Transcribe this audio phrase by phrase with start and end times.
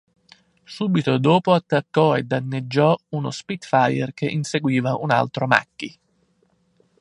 [0.65, 5.99] Subito dopo attaccò e danneggiò uno Spitfire che inseguiva un altro Macchi.